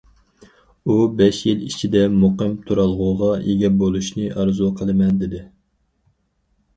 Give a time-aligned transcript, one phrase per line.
[0.91, 5.43] ئۇ، بەش يىل ئىچىدە مۇقىم تۇرالغۇغا ئىگە بولۇشنى ئارزۇ قىلىمەن، دېدى.